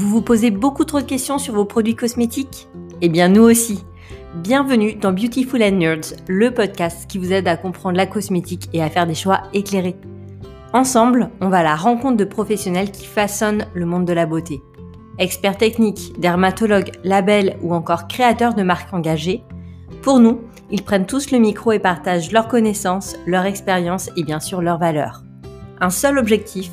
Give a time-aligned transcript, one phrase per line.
[0.00, 2.68] Vous vous posez beaucoup trop de questions sur vos produits cosmétiques
[3.02, 3.84] Eh bien nous aussi.
[4.36, 8.82] Bienvenue dans Beautiful and Nerds, le podcast qui vous aide à comprendre la cosmétique et
[8.82, 9.96] à faire des choix éclairés.
[10.72, 14.62] Ensemble, on va à la rencontre de professionnels qui façonnent le monde de la beauté.
[15.18, 19.44] Experts techniques, dermatologues, labels ou encore créateurs de marques engagées,
[20.00, 24.40] pour nous, ils prennent tous le micro et partagent leurs connaissances, leur expérience et bien
[24.40, 25.24] sûr leurs valeurs.
[25.78, 26.70] Un seul objectif,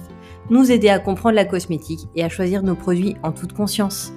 [0.50, 4.14] nous aider à comprendre la cosmétique et à choisir nos produits en toute conscience.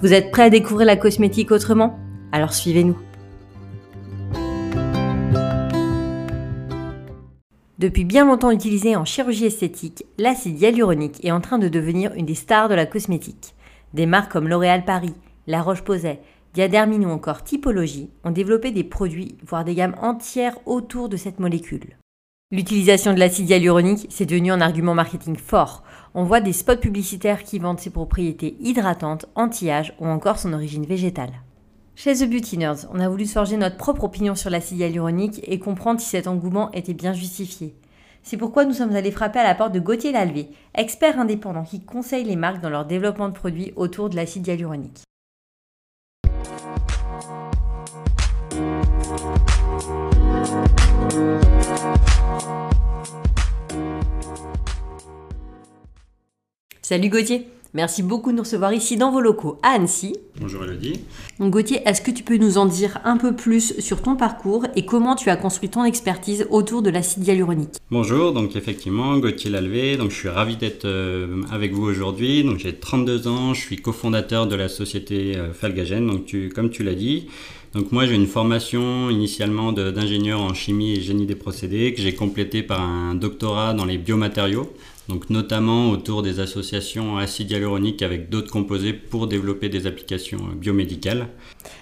[0.00, 1.98] Vous êtes prêts à découvrir la cosmétique autrement?
[2.32, 2.98] Alors suivez-nous.
[7.78, 12.24] Depuis bien longtemps utilisé en chirurgie esthétique, l'acide hyaluronique est en train de devenir une
[12.24, 13.54] des stars de la cosmétique.
[13.92, 15.14] Des marques comme L'Oréal Paris,
[15.46, 16.20] La Roche-Posay,
[16.54, 21.40] Diadermine ou encore Typologie ont développé des produits, voire des gammes entières autour de cette
[21.40, 21.96] molécule.
[22.54, 25.82] L'utilisation de l'acide hyaluronique, c'est devenu un argument marketing fort.
[26.14, 30.86] On voit des spots publicitaires qui vendent ses propriétés hydratantes, anti-âge ou encore son origine
[30.86, 31.32] végétale.
[31.96, 32.60] Chez The Beauty
[32.92, 36.70] on a voulu forger notre propre opinion sur l'acide hyaluronique et comprendre si cet engouement
[36.70, 37.74] était bien justifié.
[38.22, 40.46] C'est pourquoi nous sommes allés frapper à la porte de Gauthier Lalvé,
[40.76, 45.02] expert indépendant qui conseille les marques dans leur développement de produits autour de l'acide hyaluronique.
[56.84, 60.14] Salut Gauthier, merci beaucoup de nous recevoir ici dans vos locaux à Annecy.
[60.38, 61.00] Bonjour Elodie.
[61.40, 64.66] Donc Gauthier, est-ce que tu peux nous en dire un peu plus sur ton parcours
[64.76, 67.76] et comment tu as construit ton expertise autour de l'acide hyaluronique?
[67.90, 72.44] Bonjour, donc effectivement Gauthier Lalvé, donc je suis ravi d'être euh, avec vous aujourd'hui.
[72.44, 76.68] Donc j'ai 32 ans, je suis cofondateur de la société euh, Falgagen, donc tu, comme
[76.68, 77.28] tu l'as dit.
[77.74, 82.14] Donc moi j'ai une formation initialement d'ingénieur en chimie et génie des procédés que j'ai
[82.14, 84.72] complété par un doctorat dans les biomatériaux
[85.08, 90.54] donc notamment autour des associations acide hyaluronique avec d'autres composés pour développer des applications euh,
[90.54, 91.28] biomédicales.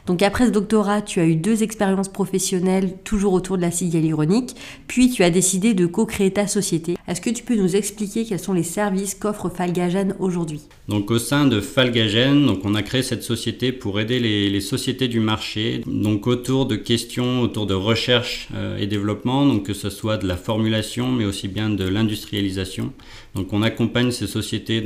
[0.06, 4.56] Donc après ce doctorat, tu as eu deux expériences professionnelles toujours autour de l'acide hyaluronique,
[4.88, 6.96] puis tu as décidé de co-créer ta société.
[7.06, 10.62] Est-ce que tu peux nous expliquer quels sont les services qu'offre Falgagen aujourd'hui?
[10.88, 14.60] Donc au sein de Falgagen, donc on a créé cette société pour aider les, les,
[14.60, 19.74] sociétés du marché, donc autour de questions autour de recherche euh, et développement, donc que
[19.74, 22.92] ce soit de la formulation mais aussi bien de l'industrialisation.
[23.34, 24.82] Donc on accompagne ces sociétés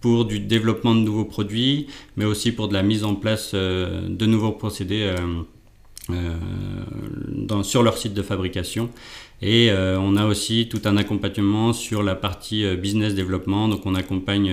[0.00, 4.06] pour du développement de nouveaux produits, mais aussi pour de la mise en place euh,
[4.08, 5.16] de nouveaux procédés euh,
[6.10, 8.88] euh, sur leur site de fabrication.
[9.42, 13.68] Et on a aussi tout un accompagnement sur la partie business développement.
[13.68, 14.50] Donc on accompagne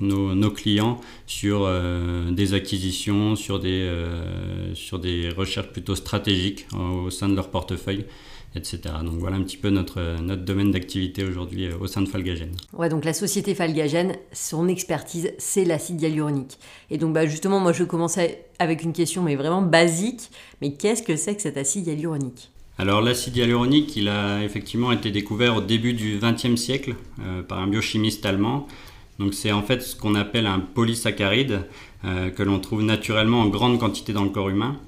[0.00, 1.66] nos, clients sur
[2.30, 3.88] des acquisitions, sur des
[5.34, 8.04] recherches plutôt stratégiques au sein de leur portefeuille
[8.54, 8.80] etc.
[9.04, 12.50] Donc voilà un petit peu notre, notre domaine d'activité aujourd'hui euh, au sein de Falgagen.
[12.72, 16.58] Ouais, donc la société Falgagen, son expertise, c'est l'acide hyaluronique.
[16.90, 20.30] Et donc bah, justement, moi je commençais avec une question, mais vraiment basique.
[20.60, 22.50] Mais qu'est-ce que c'est que cet acide hyaluronique?
[22.78, 27.58] Alors l'acide hyaluronique, il a effectivement été découvert au début du XXe siècle euh, par
[27.58, 28.66] un biochimiste allemand.
[29.18, 31.64] Donc c'est en fait ce qu'on appelle un polysaccharide
[32.04, 34.78] euh, que l'on trouve naturellement en grande quantité dans le corps humain.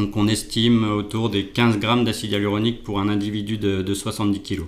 [0.00, 4.62] Donc on estime autour des 15 grammes d'acide hyaluronique pour un individu de, 70 kg.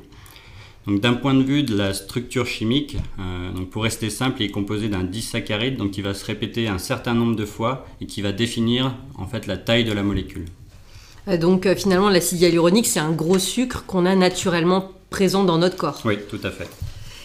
[0.86, 4.46] Donc d'un point de vue de la structure chimique, euh, donc pour rester simple, il
[4.46, 8.06] est composé d'un disaccharide, donc qui va se répéter un certain nombre de fois et
[8.06, 10.44] qui va définir en fait la taille de la molécule.
[11.28, 15.56] Euh, donc euh, finalement, l'acide hyaluronique, c'est un gros sucre qu'on a naturellement présent dans
[15.56, 16.02] notre corps.
[16.04, 16.68] Oui, tout à fait.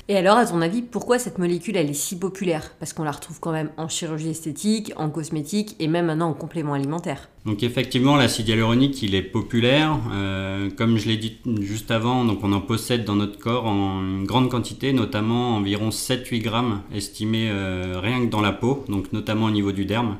[0.09, 2.71] Et alors, à ton avis, pourquoi cette molécule, elle est si populaire?
[2.79, 6.33] Parce qu'on la retrouve quand même en chirurgie esthétique, en cosmétique et même maintenant en
[6.33, 7.27] complément alimentaire.
[7.45, 9.99] Donc effectivement, l'acide hyaluronique, il est populaire.
[10.13, 14.23] Euh, comme je l'ai dit juste avant, donc on en possède dans notre corps en
[14.23, 19.47] grande quantité, notamment environ 7-8 grammes estimés euh, rien que dans la peau, donc notamment
[19.47, 20.15] au niveau du derme.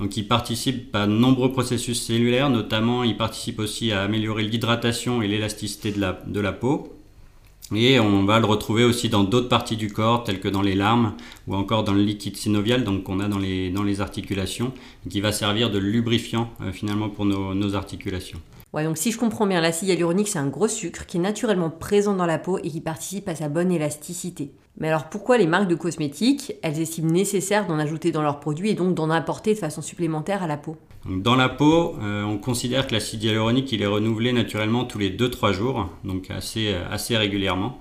[0.00, 5.22] Donc il participe à de nombreux processus cellulaires, notamment il participe aussi à améliorer l'hydratation
[5.22, 7.01] et l'élasticité de la, de la peau.
[7.74, 10.74] Et on va le retrouver aussi dans d'autres parties du corps, telles que dans les
[10.74, 11.14] larmes
[11.46, 14.72] ou encore dans le liquide synovial, donc qu'on a dans les, dans les articulations,
[15.08, 18.40] qui va servir de lubrifiant euh, finalement pour nos, nos articulations.
[18.72, 21.68] Ouais, donc si je comprends bien, l'acide hyaluronique, c'est un gros sucre qui est naturellement
[21.68, 24.52] présent dans la peau et qui participe à sa bonne élasticité.
[24.78, 28.70] Mais alors pourquoi les marques de cosmétiques, elles estiment nécessaire d'en ajouter dans leurs produits
[28.70, 30.76] et donc d'en apporter de façon supplémentaire à la peau?
[31.04, 35.10] Dans la peau, euh, on considère que l'acide hyaluronique, il est renouvelé naturellement tous les
[35.10, 37.78] 2-3 jours, donc assez, euh, régulièrement.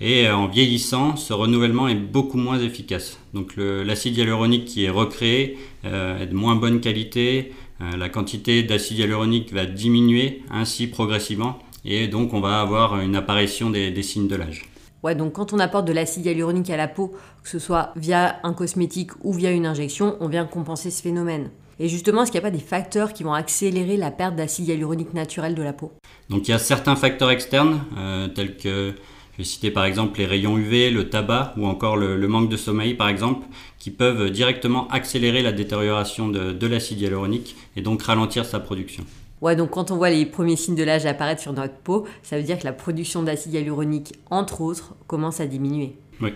[0.00, 3.18] Et euh, en vieillissant, ce renouvellement est beaucoup moins efficace.
[3.32, 7.52] Donc l'acide hyaluronique qui est recréé est de moins bonne qualité,
[7.96, 13.70] la quantité d'acide hyaluronique va diminuer ainsi progressivement et donc on va avoir une apparition
[13.70, 14.64] des signes de l'âge.
[15.04, 18.40] Ouais, donc quand on apporte de l'acide hyaluronique à la peau, que ce soit via
[18.42, 21.50] un cosmétique ou via une injection, on vient compenser ce phénomène.
[21.78, 24.68] Et justement, est-ce qu'il n'y a pas des facteurs qui vont accélérer la perte d'acide
[24.68, 25.92] hyaluronique naturel de la peau?
[26.30, 28.94] Donc il y a certains facteurs externes, euh, tels que,
[29.34, 32.56] je vais citer par exemple les rayons UV, le tabac ou encore le, manque de
[32.56, 33.46] sommeil par exemple,
[33.78, 39.04] qui peuvent directement accélérer la détérioration de, de l'acide hyaluronique et donc ralentir sa production.
[39.40, 42.38] Ouais, donc quand on voit les premiers signes de l'âge apparaître sur notre peau, ça
[42.38, 45.96] veut dire que la production d'acide hyaluronique, entre autres, commence à diminuer.
[46.20, 46.30] Oui,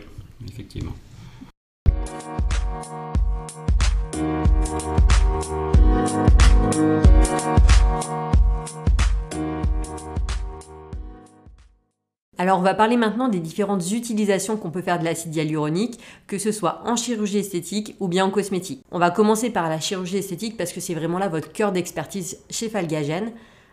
[0.47, 0.93] effectivement.
[12.40, 15.99] Alors on va parler maintenant des différentes utilisations qu'on peut faire de l'acide hyaluronique,
[16.29, 18.81] que ce soit en chirurgie esthétique ou bien en cosmétique.
[18.93, 22.38] On va commencer par la chirurgie esthétique parce que c'est vraiment là votre cœur d'expertise
[22.49, 23.32] chez Falgagen.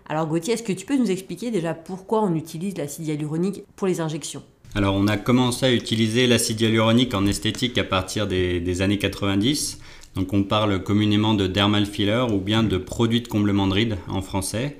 [0.10, 3.86] Alors Gauthier, est-ce que tu peux nous expliquer déjà pourquoi on utilise l'acide hyaluronique pour
[3.86, 4.42] les injections?
[4.74, 9.80] Alors on a commencé à utiliser l'acide hyaluronique en esthétique à partir des, années 90.
[10.16, 13.98] Donc on parle communément de dermal filler ou bien de produits de comblement de rides
[14.08, 14.78] en français.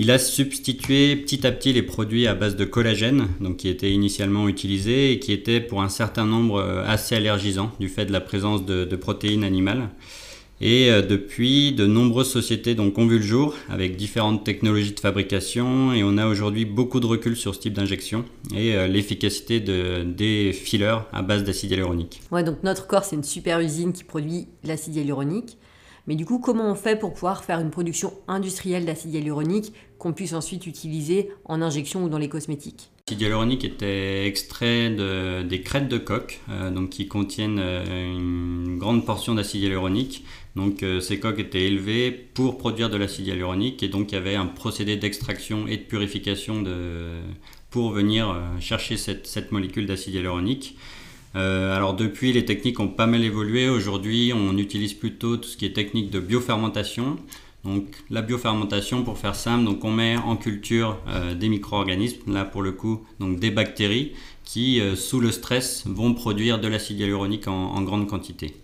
[0.00, 3.90] Il a substitué petit à petit les produits à base de collagène, donc qui étaient
[3.90, 8.12] initialement utilisés et qui étaient pour un certain nombre euh, assez allergisants du fait de
[8.12, 9.88] la présence de, protéines animales.
[10.60, 15.00] Et euh, depuis, de nombreuses sociétés donc, ont vu le jour avec différentes technologies de
[15.00, 18.24] fabrication et on a aujourd'hui beaucoup de recul sur ce type d'injection
[18.54, 22.20] et euh, l'efficacité de, des fillers à base d'acide hyaluronique.
[22.30, 25.58] Ouais, donc notre corps, c'est une super usine qui produit l'acide hyaluronique.
[26.08, 30.14] Mais du coup, comment on fait pour pouvoir faire une production industrielle d'acide hyaluronique qu'on
[30.14, 35.60] puisse ensuite utiliser en injection ou dans les cosmétiques L'acide hyaluronique était extrait de, des
[35.60, 40.24] crêtes de coque, euh, donc qui contiennent euh, une grande portion d'acide hyaluronique.
[40.56, 44.18] Donc euh, ces coques étaient élevées pour produire de l'acide hyaluronique et donc il y
[44.18, 46.64] avait un procédé d'extraction et de purification
[47.68, 50.74] pour venir chercher cette molécule d'acide hyaluronique.
[51.36, 53.68] Euh, alors depuis, les techniques ont pas mal évolué.
[53.68, 57.16] Aujourd'hui, on utilise plutôt tout ce qui est technique de biofermentation.
[57.64, 62.44] Donc la biofermentation, pour faire simple, donc on met en culture euh, des micro-organismes, là
[62.44, 64.12] pour le coup, donc des bactéries
[64.44, 68.54] qui, euh, sous le stress, vont produire de l'acide hyaluronique en grande quantité.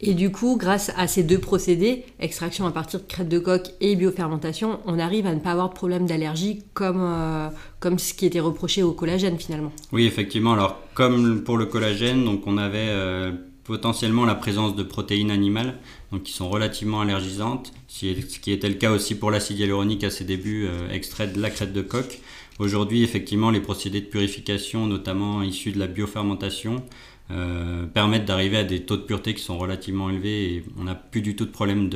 [0.00, 3.70] Et du coup, grâce à ces deux procédés, extraction à partir de crête de coque
[3.80, 7.48] et biofermentation, on arrive à ne pas avoir de problème d'allergie comme, euh,
[7.80, 9.72] comme ce qui était reproché au collagène finalement.
[9.92, 10.52] Oui, effectivement.
[10.52, 13.32] Alors, comme pour le collagène, donc on avait euh,
[13.64, 15.78] potentiellement la présence de protéines animales
[16.12, 18.06] donc qui sont relativement allergisantes, ce
[18.38, 21.50] qui était le cas aussi pour l'acide hyaluronique à ses débuts, euh, extrait de la
[21.50, 22.20] crête de coque.
[22.58, 26.82] Aujourd'hui, effectivement, les procédés de purification, notamment issus de la biofermentation,
[27.30, 30.94] euh, permettent d'arriver à des taux de pureté qui sont relativement élevés et on n'a
[30.94, 31.90] plus du tout de problème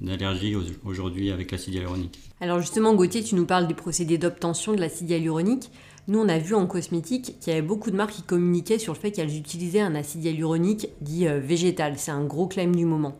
[0.00, 2.20] d'allergie aujourd'hui avec l'acide hyaluronique.
[2.40, 5.70] Alors justement Gauthier, tu nous parles des procédés d'obtention de l'acide hyaluronique.
[6.06, 8.92] Nous on a vu en cosmétique qu'il y avait beaucoup de marques qui communiquaient sur
[8.92, 11.94] le fait qu'elles utilisaient un acide hyaluronique dit euh, végétal.
[11.96, 13.16] C'est un gros claim du moment.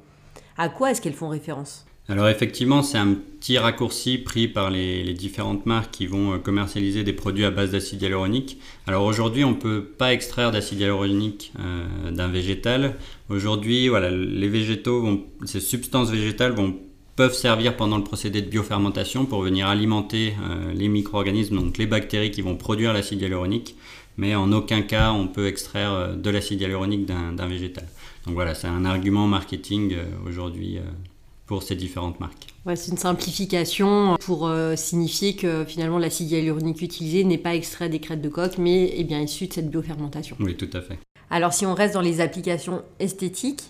[0.57, 1.87] À quoi est-ce qu'elles font référence?
[2.09, 7.05] Alors effectivement, c'est un petit raccourci pris par les, différentes marques qui vont euh, commercialiser
[7.05, 8.59] des produits à base d'acide hyaluronique.
[8.89, 12.97] Alors aujourd'hui, on ne peut pas extraire d'acide hyaluronique euh, d'un végétal.
[13.29, 16.77] Aujourd'hui, voilà, les végétaux, ces substances végétales vont
[17.15, 21.87] peuvent servir pendant le procédé de biofermentation pour venir alimenter euh, les micro-organismes, donc les
[21.87, 23.77] bactéries qui vont produire l'acide hyaluronique,
[24.17, 27.87] mais en aucun cas on peut extraire de l'acide hyaluronique d'un végétal.
[28.25, 29.95] Donc voilà, c'est un argument marketing
[30.27, 30.79] aujourd'hui
[31.53, 32.47] pour ces différentes marques.
[32.65, 37.91] Ouais, c'est une simplification pour euh, signifier que finalement l'acide hyaluronique utilisé n'est pas extrait
[37.91, 40.35] des crêtes de coque, mais est bien issu de cette biofermentation.
[40.41, 40.99] Oui, tout à fait.
[41.29, 43.65] Alors si on reste dans les applications esthétiques,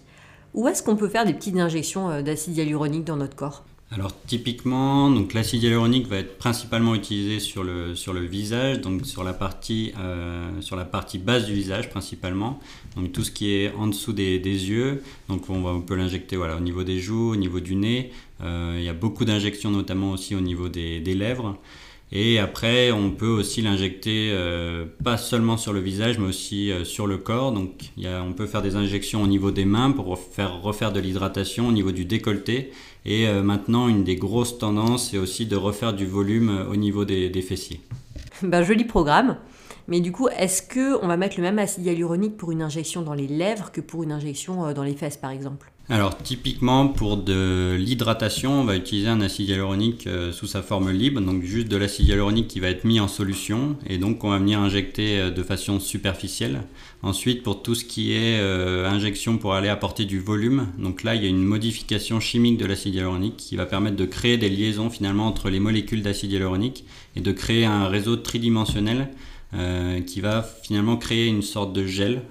[0.55, 3.65] où est-ce qu'on peut faire des petites injections euh, d'acide hyaluronique dans notre corps?
[3.95, 9.05] Alors typiquement, donc l'acide hyaluronique va être principalement utilisé sur le, sur le visage, donc
[9.05, 12.59] sur la, partie, euh, sur la partie basse du visage principalement,
[12.97, 15.95] donc tout ce qui est en dessous des, des yeux, donc on, va, on peut
[15.95, 19.27] l'injecter voilà, au niveau des joues, au niveau du nez, euh, il y a beaucoup
[19.27, 21.59] d'injections notamment aussi au niveau des, des lèvres.
[22.15, 26.85] Et après, on peut aussi l'injecter euh, pas seulement sur le visage, mais aussi euh,
[26.85, 27.53] sur le corps.
[27.53, 31.69] Donc, on peut faire des injections au niveau des mains pour faire refaire de l'hydratation
[31.69, 32.71] au niveau du décolleté.
[33.07, 37.07] Et euh, maintenant, une des grosses tendances, c'est aussi de refaire du volume au niveau
[37.07, 37.81] des, des fessiers.
[38.43, 39.37] Ben, joli programme.
[39.89, 43.15] Mais du coup, est-ce qu'on va mettre le même acide hyaluronique pour une injection dans
[43.15, 45.72] les lèvres que pour une injection dans les fesses, par exemple?
[45.89, 50.93] Alors typiquement pour de l'hydratation, on va utiliser un acide hyaluronique euh, sous sa forme
[50.93, 54.31] libre, donc juste de l'acide hyaluronique qui va être mis en solution et donc on
[54.31, 56.63] va venir injecter euh, de façon superficielle.
[57.03, 61.17] Ensuite pour tout ce qui est euh, injection pour aller apporter du volume, donc là
[61.17, 64.51] il y a une modification chimique de l'acide hyaluronique qui va permettre de créer des
[64.51, 66.85] liaisons finalement entre les molécules d'acide hyaluronique
[67.17, 69.09] et de créer un réseau tridimensionnel
[70.07, 72.23] qui va finalement créer une sorte de gel,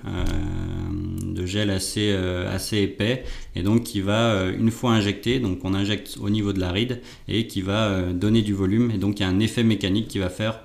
[1.24, 3.24] de gel assez, assez épais,
[3.56, 7.02] et donc qui va, une fois injecté, donc on injecte au niveau de la ride,
[7.28, 10.20] et qui va donner du volume, et donc il y a un effet mécanique qui
[10.20, 10.62] va faire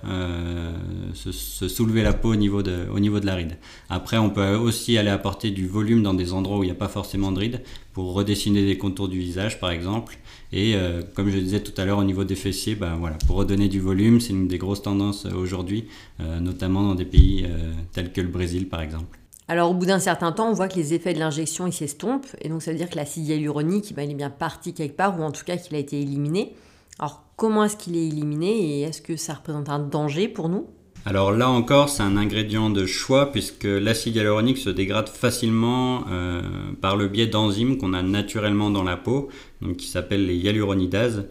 [1.15, 3.59] se, se, soulever la peau au niveau, de, au niveau de la ride.
[3.91, 6.77] Après, on peut aussi aller apporter du volume dans des endroits où il n'y a
[6.77, 10.19] pas forcément de ride, pour redessiner des contours du visage par exemple.
[10.57, 13.37] Et euh, comme je disais tout à l'heure au niveau des fessiers, ben, voilà, pour
[13.37, 15.85] redonner du volume, c'est une des grosses tendances euh, aujourd'hui,
[16.21, 17.47] euh, notamment dans des pays
[17.93, 19.19] tels que le Brésil par exemple.
[19.49, 22.49] Alors au bout d'un certain temps, on voit que les effets de l'injection s'estompent, et
[22.49, 25.23] donc ça veut dire que l'acide hyaluronique, ben, il est bien parti quelque part, ou
[25.23, 26.55] en tout cas qu'il a été éliminé.
[26.99, 30.67] Alors comment est-ce qu'il est éliminé, et est-ce que ça représente un danger pour nous?
[31.07, 36.43] Alors là encore, c'est un ingrédient de choix puisque l'acide hyaluronique se dégrade facilement euh,
[36.81, 39.29] par le biais d'enzymes qu'on a naturellement dans la peau,
[39.63, 41.29] donc qui s'appellent les hyaluronidases.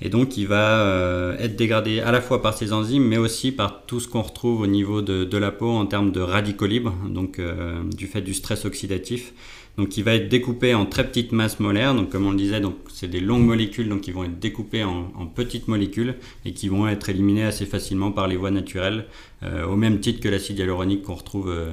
[0.00, 3.52] Et donc il va euh, être dégradé à la fois par ces enzymes, mais aussi
[3.52, 6.94] par tout ce qu'on retrouve au niveau de, la peau en termes de radicaux libres,
[7.06, 9.34] donc euh, du fait du stress oxydatif.
[9.78, 11.94] Donc il va être découpé en très petites masses molaires.
[11.94, 14.82] Donc comme on le disait, donc c'est des longues molécules donc qui vont être découpées
[14.82, 19.06] en, petites molécules et qui vont être éliminées assez facilement par les voies naturelles,
[19.44, 21.70] euh, au même titre que l'acide hyaluronique qu'on retrouve euh,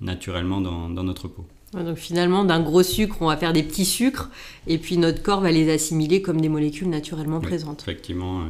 [0.00, 1.44] naturellement dans, notre peau.
[1.74, 4.30] Donc finalement, d'un gros sucre, on va faire des petits sucres,
[4.66, 7.82] et puis notre corps va les assimiler comme des molécules naturellement présentes.
[7.82, 8.42] Effectivement.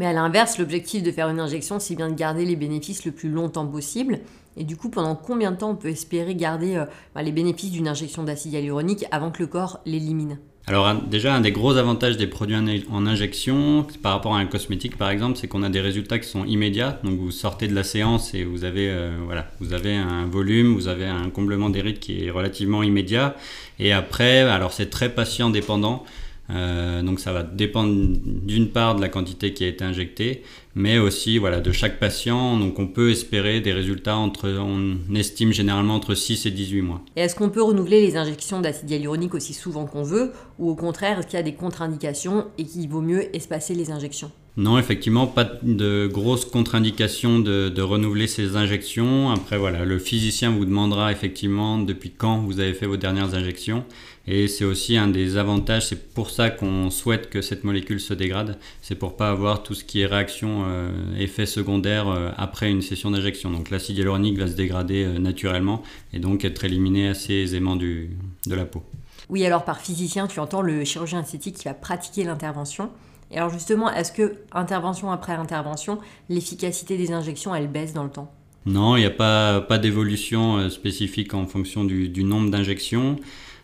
[0.00, 3.12] Mais à l'inverse, l'objectif de faire une injection, c'est bien de garder les bénéfices le
[3.12, 4.20] plus longtemps possible.
[4.56, 7.70] Et du coup, pendant combien de temps on peut espérer garder euh, bah, les bénéfices
[7.70, 10.38] d'une injection d'acide hyaluronique avant que le corps l'élimine?
[10.66, 12.56] Alors déjà, un des gros avantages des produits
[12.90, 16.28] en injection par rapport à un cosmétique par exemple, c'est qu'on a des résultats qui
[16.28, 16.98] sont immédiats.
[17.04, 20.72] Donc vous sortez de la séance et vous avez, euh, voilà, vous avez un volume,
[20.72, 23.36] vous avez un comblement des rides qui est relativement immédiat.
[23.78, 26.04] Et après, alors c'est très patient dépendant.
[26.50, 30.42] Euh, donc ça va dépendre d'une part de la quantité qui a été injectée,
[30.74, 32.58] mais aussi voilà, de chaque patient.
[32.58, 37.02] Donc on peut espérer des résultats entre, on estime généralement entre 6 et 18 mois.
[37.16, 40.74] Et est-ce qu'on peut renouveler les injections d'acide hyaluronique aussi souvent qu'on veut, ou au
[40.74, 44.30] contraire, est-ce qu'il y a des contre-indications et qu'il vaut mieux espacer les injections?
[44.56, 49.30] Non, effectivement, pas de grosses contre-indications de, renouveler ces injections.
[49.30, 53.84] Après, voilà, le physicien vous demandera effectivement depuis quand vous avez fait vos dernières injections.
[54.32, 58.14] Et c'est aussi un des avantages, c'est pour ça qu'on souhaite que cette molécule se
[58.14, 58.58] dégrade.
[58.80, 62.80] C'est pour pas avoir tout ce qui est réaction, euh, effet secondaire euh, après une
[62.80, 63.50] session d'injection.
[63.50, 65.82] Donc l'acide hyaluronique va se dégrader euh, naturellement
[66.12, 68.10] et donc être éliminé assez aisément du,
[68.46, 68.84] de la peau.
[69.30, 72.90] Oui, alors par physicien, tu entends le chirurgien esthétique qui va pratiquer l'intervention.
[73.32, 78.10] Et alors justement, est-ce que intervention après intervention, l'efficacité des injections, elle baisse dans le
[78.10, 78.32] temps?
[78.64, 83.16] Non, il n'y a pas, pas d'évolution euh, spécifique en fonction du, du nombre d'injections.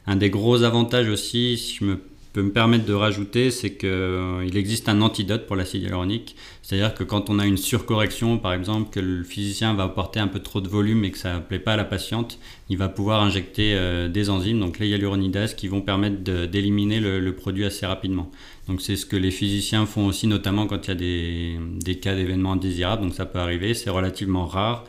[0.06, 1.96] Un des gros avantages aussi, si je
[2.36, 6.36] peux me permettre de rajouter, c'est qu'il euh, existe un antidote pour l'acide hyaluronique.
[6.62, 10.28] C'est-à-dire que quand on a une surcorrection, par exemple, que le physicien va apporter un
[10.28, 12.90] peu trop de volume et que ça ne plaît pas à la patiente, il va
[12.90, 17.86] pouvoir injecter euh, des enzymes, donc les hyaluronidases, qui vont permettre d'éliminer le, produit assez
[17.86, 18.30] rapidement.
[18.68, 21.94] Donc c'est ce que les physiciens font aussi, notamment quand il y a des, des
[21.96, 23.02] cas d'événements indésirables.
[23.02, 24.84] Donc ça peut arriver, c'est relativement rare.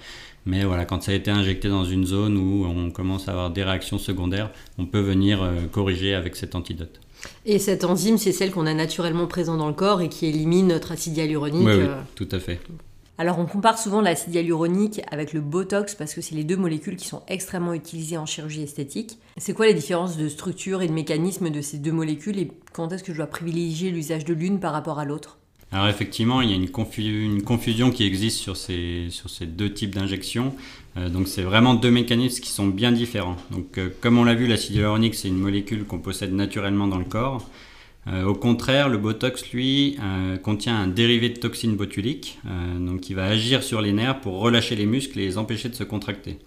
[0.48, 3.50] Mais voilà, quand ça a été injecté dans une zone où on commence à avoir
[3.51, 7.01] des réactions secondaires, on peut venir euh, corriger avec cet antidote.
[7.46, 10.68] Et cette enzyme, c'est celle qu'on a naturellement présente dans le corps et qui élimine
[10.68, 11.68] notre acide hyaluronique.
[11.68, 12.00] Oui, oui euh.
[12.16, 12.62] tout à fait.
[13.18, 16.96] Alors on compare souvent l'acide hyaluronique avec le Botox parce que c'est les deux molécules
[16.96, 19.18] qui sont extrêmement utilisées en chirurgie esthétique.
[19.36, 22.94] C'est quoi les différences de structure et de mécanisme de ces deux molécules et quand
[22.94, 25.39] est-ce que je dois privilégier l'usage de l'une par rapport à l'autre?
[25.72, 26.70] Alors effectivement, il y a une,
[27.44, 29.10] confusion qui existe sur ces,
[29.42, 30.56] deux types d'injections.
[30.96, 33.36] Euh, donc c'est vraiment deux mécanismes qui sont bien différents.
[33.52, 36.98] Donc euh, comme on l'a vu, l'acide hyaluronique, c'est une molécule qu'on possède naturellement dans
[36.98, 37.50] le corps.
[38.08, 39.98] Euh, au contraire, le Botox, lui,
[40.42, 42.40] contient un dérivé de toxine botulique,
[42.80, 45.76] donc qui va agir sur les nerfs pour relâcher les muscles et les empêcher de
[45.76, 46.40] se contracter.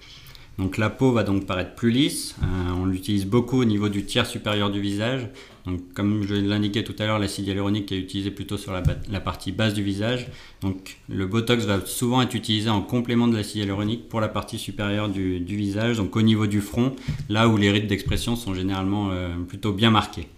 [0.61, 2.37] Donc la peau va donc paraître plus lisse.
[2.76, 5.29] on l'utilise beaucoup au niveau du tiers supérieur du visage,
[5.67, 9.52] donc, comme je l'indiquais tout à l'heure, l'acide hyaluronique est utilisé plutôt sur la, partie
[9.52, 10.29] basse du visage.
[10.62, 14.59] Donc, le Botox va souvent être utilisé en complément de l'acide hyaluronique pour la partie
[14.59, 16.95] supérieure du, visage, donc au niveau du front,
[17.29, 20.29] là où les rides d'expression sont généralement euh, plutôt bien marqués.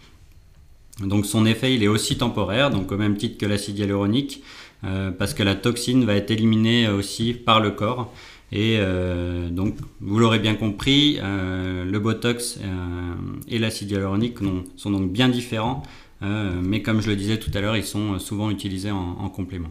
[1.01, 4.43] Donc, son effet, il est aussi temporaire, donc au même titre que l'acide hyaluronique,
[4.85, 8.13] euh, parce que la toxine va être éliminée aussi par le corps.
[8.53, 13.15] Et euh, donc, vous l'aurez bien compris, euh, le Botox euh,
[13.49, 14.37] et l'acide hyaluronique
[14.77, 15.83] sont donc bien différents,
[16.21, 19.71] mais comme je le disais tout à l'heure, ils sont souvent utilisés en, complément.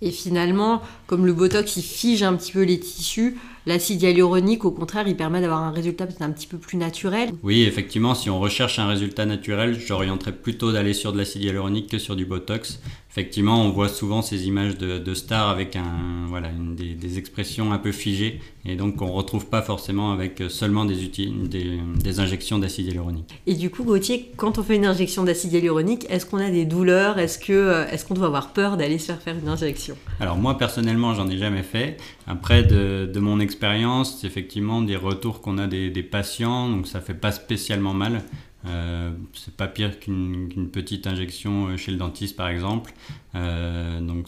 [0.00, 3.36] Et finalement, comme le Botox il fige un petit peu les tissus,
[3.68, 7.30] L'acide hyaluronique, au contraire, il permet d'avoir un résultat peut-être un petit peu plus naturel.
[7.42, 11.90] Oui, effectivement, si on recherche un résultat naturel, j'orienterais plutôt d'aller sur de l'acide hyaluronique
[11.90, 12.78] que sur du Botox.
[13.18, 17.90] Effectivement, on voit souvent ces images de, stars avec un, voilà, des, expressions un peu
[17.90, 21.08] figées, et donc on ne retrouve pas forcément avec seulement des,
[21.48, 23.40] des, des injections d'acide hyaluronique.
[23.46, 26.66] Et du coup, Gauthier, quand on fait une injection d'acide hyaluronique, est-ce qu'on a des
[26.66, 27.18] douleurs?
[27.18, 29.96] Est-ce qu'on euh, est qu'on doit avoir peur d'aller se faire faire une injection?
[30.20, 31.96] Alors moi, personnellement, j'en ai jamais fait.
[32.26, 36.86] Après, de, de mon expérience, c'est effectivement des retours qu'on a des, des patients, donc
[36.86, 38.24] ça fait pas spécialement mal.
[38.68, 42.92] Euh, c'est pas pire qu'une petite injection euh, chez le dentiste par exemple.
[43.34, 44.26] Euh, donc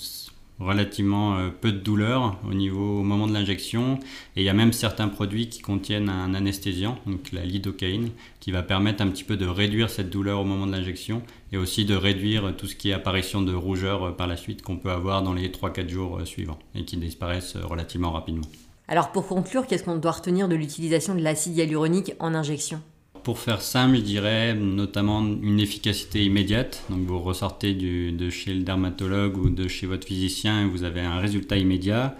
[0.58, 4.00] relativement peu de douleur au niveau au moment de l'injection
[4.34, 8.50] et il y a même certains produits qui contiennent un anesthésiant donc la lidocaïne qui
[8.50, 11.84] va permettre un petit peu de réduire cette douleur au moment de l'injection et aussi
[11.84, 15.22] de réduire tout ce qui est apparition de rougeur par la suite qu'on peut avoir
[15.22, 18.48] dans les 3-4 jours suivants et qui disparaissent relativement rapidement.
[18.88, 22.82] Alors pour conclure, qu'est-ce qu'on doit retenir de l'utilisation de l'acide hyaluronique en injection?
[23.22, 26.84] Pour faire simple, je dirais notamment une efficacité immédiate.
[26.90, 31.00] Donc vous ressortez de chez le dermatologue ou de chez votre physicien et vous avez
[31.00, 32.16] un résultat immédiat.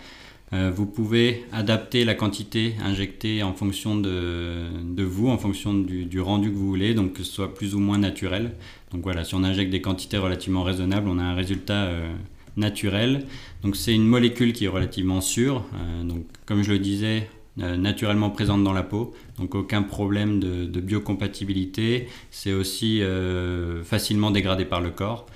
[0.55, 6.51] Euh, vous pouvez adapter la quantité injectée en fonction de, vous, en fonction du, rendu
[6.51, 8.53] que vous voulez, donc que ce soit plus ou moins naturel.
[8.93, 12.11] Donc voilà, si on injecte des quantités relativement raisonnables, on a un résultat euh,
[12.57, 13.27] naturel.
[13.63, 15.65] Donc c'est une molécule qui est relativement sûre.
[15.75, 17.29] Euh, donc comme je le disais,
[17.59, 22.09] naturellement présente dans la peau, donc aucun problème de, biocompatibilité.
[22.31, 25.27] C'est aussi euh, facilement dégradé par le corps.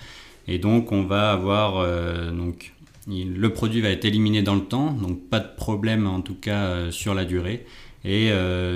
[0.49, 2.73] Et donc on va avoir euh, donc
[3.09, 6.91] le produit va être éliminé dans le temps, donc pas de problème en tout cas
[6.91, 7.67] sur la durée.
[8.05, 8.31] Et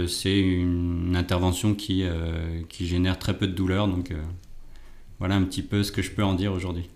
[0.06, 2.04] c'est une intervention qui,
[2.68, 3.88] qui génère très peu de douleur.
[3.88, 4.12] Donc
[5.18, 6.88] voilà un petit peu ce que je peux en dire aujourd'hui.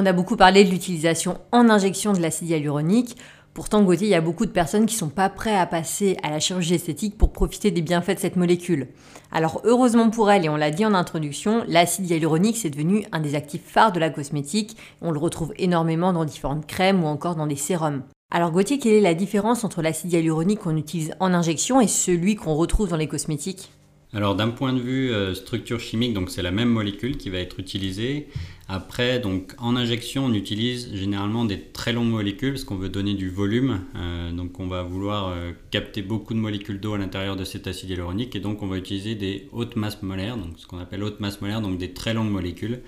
[0.00, 3.16] On a beaucoup parlé de l'utilisation en injection de l'acide hyaluronique.
[3.52, 6.16] Pourtant, Gauthier, il y a beaucoup de personnes qui ne sont pas prêtes à passer
[6.22, 8.86] à la chirurgie esthétique pour profiter des bienfaits de cette molécule.
[9.32, 13.18] Alors, heureusement pour elle, et on l'a dit en introduction, l'acide hyaluronique, c'est devenu un
[13.18, 14.76] des actifs phares de la cosmétique.
[15.02, 18.04] On le retrouve énormément dans différentes crèmes ou encore dans des sérums.
[18.30, 22.36] Alors Gauthier, quelle est la différence entre l'acide hyaluronique qu'on utilise en injection et celui
[22.36, 23.72] qu'on retrouve dans les cosmétiques?
[24.14, 27.38] Alors d'un point de vue euh, structure chimique, donc c'est la même molécule qui va
[27.38, 28.28] être utilisée.
[28.70, 33.14] Après, donc en injection, on utilise généralement des très longues molécules parce qu'on veut donner
[33.14, 33.80] du volume.
[33.96, 37.66] Euh, donc on va vouloir euh, capter beaucoup de molécules d'eau à l'intérieur de cet
[37.66, 41.02] acide hyaluronique et donc on va utiliser des hautes masses molaires, donc ce qu'on appelle
[41.02, 42.80] hautes masses molaires, donc des très longues molécules.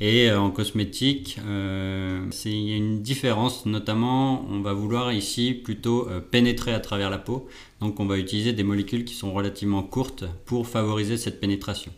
[0.00, 6.74] Et en cosmétique, il y a une différence, notamment on va vouloir ici plutôt pénétrer
[6.74, 7.46] à travers la peau.
[7.80, 11.92] Donc on va utiliser des molécules qui sont relativement courtes pour favoriser cette pénétration.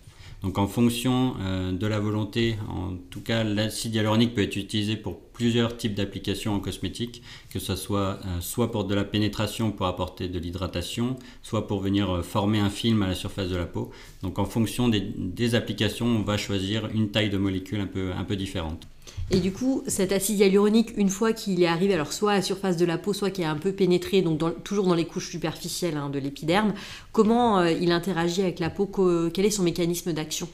[0.44, 4.94] Donc en fonction euh, de la volonté, en tout cas l'acide hyaluronique peut être utilisé
[4.94, 9.72] pour plusieurs types d'applications en cosmétique, que ce soit euh, soit pour de la pénétration
[9.72, 13.56] pour apporter de l'hydratation, soit pour venir euh, former un film à la surface de
[13.56, 13.90] la peau.
[14.22, 18.86] Donc en fonction des, applications, on va choisir une taille de molécule un peu différente.
[19.30, 22.42] Et du coup, cet acide hyaluronique, une fois qu'il est arrivé, alors soit à la
[22.42, 25.30] surface de la peau, soit qui est un peu pénétré, donc toujours dans les couches
[25.30, 26.74] superficielles hein, de l'épiderme,
[27.10, 28.86] comment euh, il interagit avec la peau?
[29.32, 30.48] Quel est son mécanisme d'action?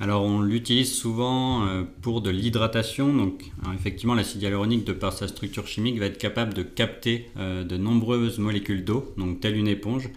[0.00, 3.14] Alors on l'utilise souvent euh, pour de l'hydratation.
[3.14, 7.64] Donc effectivement l'acide hyaluronique de par sa structure chimique va être capable de capter euh,
[7.64, 10.08] de nombreuses molécules d'eau, donc telle une éponge.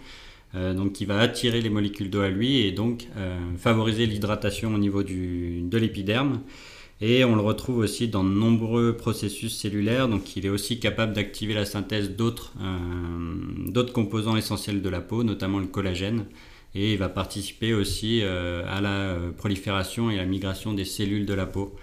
[0.54, 3.08] donc qui va attirer les molécules d'eau à lui et donc
[3.58, 6.40] favoriser l'hydratation au niveau de l'épiderme.
[7.00, 11.12] Et on le retrouve aussi dans de nombreux processus cellulaires, donc il est aussi capable
[11.12, 12.32] d'activer la synthèse euh,
[13.68, 16.24] d'autres composants essentiels de la peau, notamment le collagène.
[16.76, 20.84] Et il va participer aussi euh, à la euh, prolifération et à la migration des
[20.84, 21.74] cellules de la peau.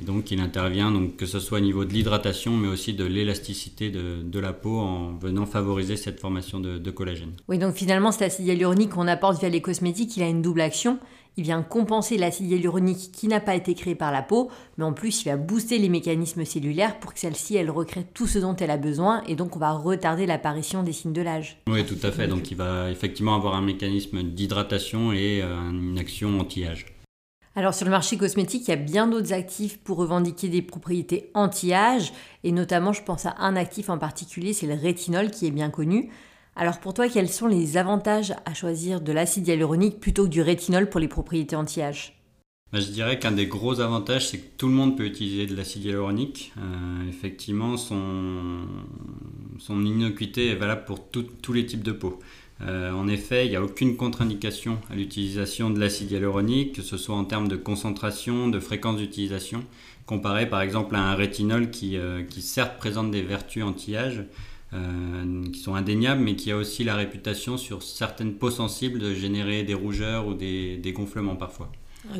[0.00, 3.04] Et donc il intervient donc, que ce soit au niveau de l'hydratation, mais aussi de
[3.04, 7.32] l'élasticité de, la peau en venant favoriser cette formation de, de collagène.
[7.48, 10.60] Oui, donc finalement cet acide hyaluronique qu'on apporte via les cosmétiques, il a une double
[10.60, 11.00] action
[11.36, 14.92] il vient compenser l'acide hyaluronique qui n'a pas été créé par la peau, mais en
[14.92, 18.56] plus il va booster les mécanismes cellulaires pour que celle-ci elle recrée tout ce dont
[18.56, 21.58] elle a besoin et donc on va retarder l'apparition des signes de l'âge.
[21.68, 22.28] Oui, tout à fait.
[22.28, 26.86] Donc il va effectivement avoir un mécanisme d'hydratation et euh, une action anti-âge.
[27.56, 31.30] Alors sur le marché cosmétique, il y a bien d'autres actifs pour revendiquer des propriétés
[31.34, 32.12] anti-âge
[32.44, 35.70] et notamment je pense à un actif en particulier, c'est le rétinol qui est bien
[35.70, 36.10] connu.
[36.56, 40.42] Alors pour toi, quels sont les avantages à choisir de l'acide hyaluronique plutôt que du
[40.42, 42.16] rétinol pour les propriétés anti-âge
[42.72, 45.56] bah, je dirais qu'un des gros avantages, c'est que tout le monde peut utiliser de
[45.56, 46.52] l'acide hyaluronique.
[46.56, 48.60] Euh, effectivement, son,
[49.58, 52.20] son innocuité est valable pour tous les types de peau.
[52.60, 57.16] en effet, il n'y a aucune contre-indication à l'utilisation de l'acide hyaluronique, que ce soit
[57.16, 59.64] en termes de concentration, de fréquence d'utilisation,
[60.06, 61.96] comparé par exemple à un rétinol qui,
[62.28, 64.22] qui certes présente des vertus anti-âge,
[65.52, 69.62] qui sont indéniables, mais qui a aussi la réputation sur certaines peaux sensibles de générer
[69.64, 71.70] des rougeurs ou des, des gonflements parfois.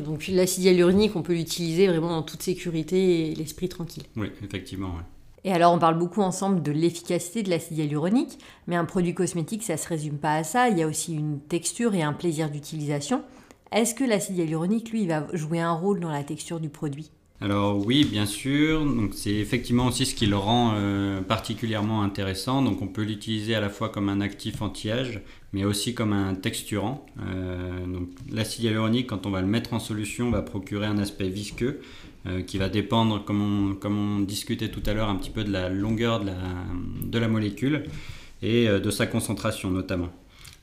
[0.05, 4.03] Donc l'acide hyaluronique, on peut l'utiliser vraiment en toute sécurité et l'esprit tranquille.
[4.15, 4.95] Oui, effectivement.
[5.43, 8.37] Et alors on parle beaucoup ensemble de l'efficacité de l'acide hyaluronique,
[8.67, 11.15] mais un produit cosmétique, ça ne se résume pas à ça, il y a aussi
[11.15, 13.23] une texture et un plaisir d'utilisation.
[13.71, 17.09] Est-ce que l'acide hyaluronique, lui, va jouer un rôle dans la texture du produit?
[17.41, 18.85] Alors oui, bien sûr.
[19.13, 22.61] C'est effectivement aussi ce qui le rend euh, particulièrement intéressant.
[22.61, 26.35] Donc on peut l'utiliser à la fois comme un actif anti-âge, mais aussi comme un
[26.35, 27.03] texturant.
[27.25, 31.29] Euh, donc l'acide hyaluronique, quand on va le mettre en solution, va procurer un aspect
[31.29, 31.81] visqueux
[32.27, 35.69] euh, qui va dépendre, comme on, discutait tout à l'heure, un petit peu de la
[35.69, 37.85] longueur de la molécule
[38.43, 40.09] et de sa concentration notamment.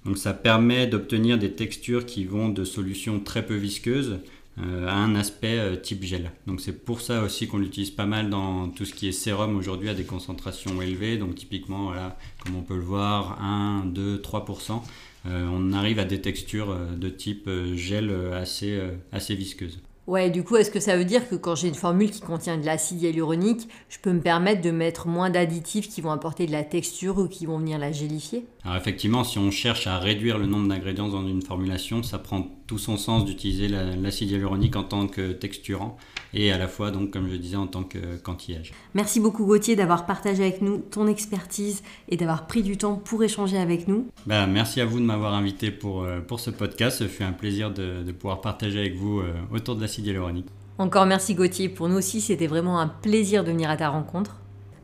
[0.05, 4.21] Donc ça permet d'obtenir des textures qui vont de solutions très peu visqueuses
[4.65, 6.33] euh, a un aspect euh, type gel.
[6.47, 9.57] Donc c'est pour ça aussi qu'on l'utilise pas mal dans tout ce qui est sérum
[9.57, 11.17] aujourd'hui à des concentrations élevées.
[11.17, 14.83] Donc typiquement, voilà, comme on peut le voir, 1, 2, 3%.
[15.27, 18.81] on arrive à des textures euh, de type gel assez,
[19.13, 19.81] assez visqueuses.
[20.09, 22.57] Ouais, du coup, est-ce que ça veut dire que quand j'ai une formule qui contient
[22.57, 26.53] de l'acide hyaluronique, je peux me permettre de mettre moins d'additifs qui vont apporter de
[26.53, 28.47] la texture ou qui vont venir la gélifier?
[28.65, 32.49] Alors effectivement, si on cherche à réduire le nombre d'ingrédients dans une formulation, ça prend
[32.69, 35.97] tout son sens d'utiliser l'acide hyaluronique en tant que texturant
[36.35, 38.73] et à la fois, donc, comme je disais, en tant qu'anti-âge.
[38.95, 43.25] Merci beaucoup Gauthier d'avoir partagé avec nous ton expertise et d'avoir pris du temps pour
[43.25, 44.07] échanger avec nous.
[44.27, 46.99] Bah, merci à vous de m'avoir invité pour, euh, pour ce podcast.
[46.99, 50.47] Ce fut un plaisir de, de pouvoir partager avec vous euh, autour de l'acide hyaluronique.
[50.77, 51.71] Encore merci Gauthier.
[51.71, 54.37] Pour nous aussi, c'était vraiment un plaisir de venir à ta rencontre.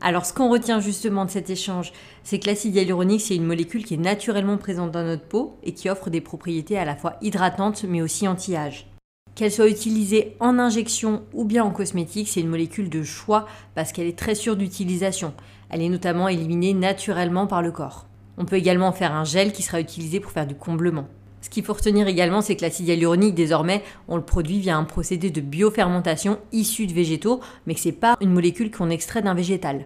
[0.07, 1.91] Alors, ce qu'on retient justement de cet échange,
[2.21, 5.73] c'est que l'acide hyaluronique, c'est une molécule qui est naturellement présente dans notre peau et
[5.73, 8.85] qui offre des propriétés à la fois hydratantes mais aussi anti-âge.
[9.33, 13.91] Qu'elle soit utilisée en injection ou bien en cosmétique, c'est une molécule de choix parce
[13.91, 15.33] qu'elle est très sûre d'utilisation.
[15.71, 18.05] Elle est notamment éliminée naturellement par le corps.
[18.37, 21.07] On peut également faire un gel qui sera utilisé pour faire du comblement.
[21.41, 24.83] Ce qu'il faut retenir également, c'est que l'acide hyaluronique, désormais, on le produit via un
[24.83, 29.33] procédé de biofermentation issu de végétaux, mais que c'est pas une molécule qu'on extrait d'un
[29.33, 29.85] végétal.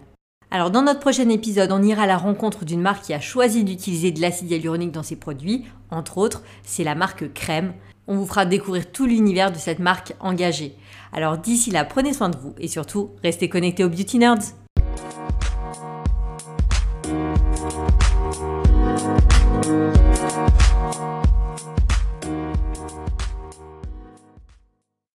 [0.52, 3.62] Alors dans notre prochain épisode, on ira à la rencontre d'une marque qui a choisi
[3.62, 5.64] d'utiliser de l'acide hyaluronique dans ses produits.
[5.90, 7.72] Entre autres, c'est la marque Crème.
[8.08, 10.74] On vous fera découvrir tout l'univers de cette marque engagée.
[11.12, 14.54] Alors d'ici là, prenez soin de vous et surtout, restez connectés aux Beauty Nerds.